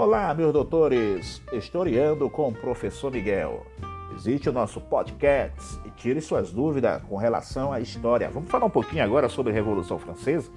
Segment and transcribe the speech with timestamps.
[0.00, 3.66] Olá, meus doutores, historiando com o professor Miguel.
[4.14, 8.30] Visite o nosso podcast e tire suas dúvidas com relação à história.
[8.30, 10.50] Vamos falar um pouquinho agora sobre a Revolução Francesa,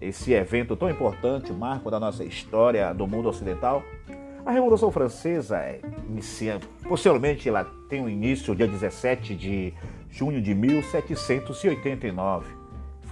[0.00, 3.82] esse evento tão importante, marco da nossa história do mundo ocidental.
[4.42, 9.74] A Revolução Francesa é inicia, posteriormente ela tem um início dia 17 de
[10.08, 12.61] junho de 1789.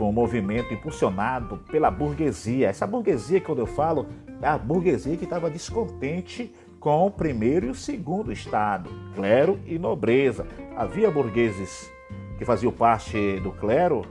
[0.01, 2.71] Foi um movimento impulsionado pela burguesia.
[2.71, 4.07] Essa burguesia, quando eu falo,
[4.41, 9.79] é a burguesia que estava descontente com o primeiro e o segundo estado, clero e
[9.79, 10.47] nobreza.
[10.75, 11.93] Havia burgueses
[12.39, 14.07] que faziam parte do clero,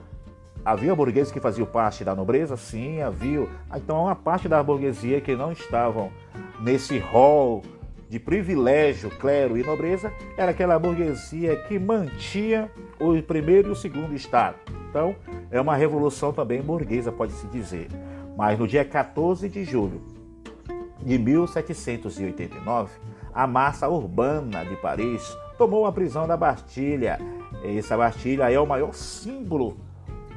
[0.63, 3.48] havia burgueses que faziam parte da nobreza, sim, havia.
[3.76, 6.12] Então, uma parte da burguesia que não estavam
[6.62, 7.63] nesse rol
[8.07, 14.13] de privilégio, clero e nobreza, era aquela burguesia que mantinha o primeiro e o segundo
[14.13, 14.77] estado.
[14.89, 15.16] Então,
[15.52, 17.87] é uma revolução também burguesa, pode-se dizer.
[18.35, 20.01] Mas no dia 14 de julho
[20.99, 22.91] de 1789,
[23.34, 27.20] a massa urbana de Paris tomou a prisão da Bastilha.
[27.63, 29.77] Essa Bastilha é o maior símbolo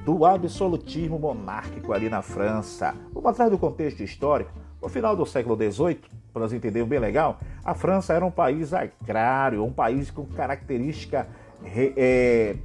[0.04, 2.94] do absolutismo monárquico ali na França.
[3.12, 4.50] Vamos atrás do contexto histórico.
[4.82, 6.00] No final do século XVIII,
[6.32, 11.28] para nós entendermos bem legal, a França era um país agrário, um país com característica
[11.64, 12.56] é,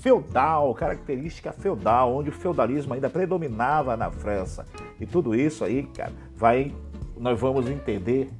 [0.00, 4.66] feudal, característica feudal, onde o feudalismo ainda predominava na França.
[4.98, 6.74] E tudo isso aí, cara, vai,
[7.18, 8.30] nós vamos entender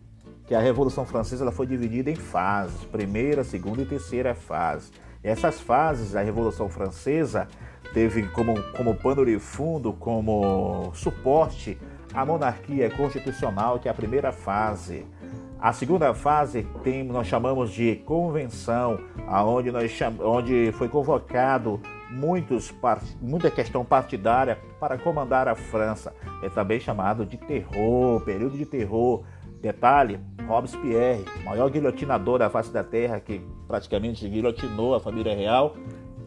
[0.47, 4.91] que a Revolução Francesa ela foi dividida em fases, primeira, segunda e terceira fase.
[5.22, 7.47] E essas fases da Revolução Francesa
[7.92, 11.78] teve como, como pano de fundo, como suporte
[12.12, 15.06] a monarquia constitucional, que é a primeira fase.
[15.61, 21.78] A segunda fase tem, nós chamamos de convenção, aonde nós cham, onde foi convocado
[22.11, 22.75] muitos
[23.20, 26.14] muita questão partidária para comandar a França.
[26.42, 29.22] É também chamado de terror, período de terror.
[29.60, 35.77] Detalhe, Robespierre, maior guilhotinador da face da terra, que praticamente guilhotinou a família real,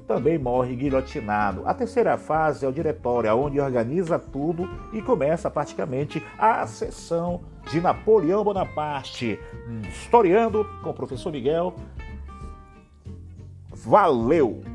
[0.08, 1.64] também morre guilhotinado.
[1.66, 7.80] A terceira fase é o diretório, onde organiza tudo e começa praticamente a sessão de
[7.80, 9.40] Napoleão Bonaparte.
[9.90, 11.76] Historiando com o professor Miguel.
[13.70, 14.73] Valeu!